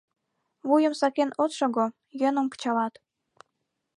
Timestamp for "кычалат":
2.51-2.93